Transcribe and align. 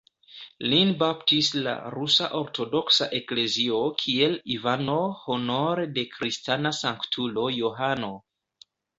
Lin 0.69 0.91
baptis 1.01 1.47
la 1.65 1.73
Rusa 1.95 2.29
Ortodoksa 2.37 3.07
Eklezio 3.17 3.81
kiel 4.03 4.33
Ivano 4.53 4.95
honore 5.25 5.83
de 5.99 6.05
kristana 6.15 6.71
sanktulo 6.79 7.45
"Johano". 7.59 8.11